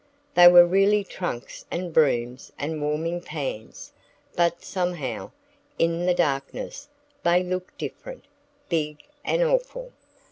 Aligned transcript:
They 0.33 0.47
were 0.47 0.65
really 0.65 1.03
trunks 1.03 1.63
and 1.69 1.93
brooms 1.93 2.51
and 2.57 2.81
warming 2.81 3.21
pans, 3.21 3.91
but 4.35 4.63
somehow, 4.65 5.29
in 5.77 6.07
the 6.07 6.15
darkness, 6.15 6.89
they 7.21 7.43
looked 7.43 7.77
different 7.77 8.23
big 8.67 9.03
and 9.23 9.43
awful. 9.43 9.91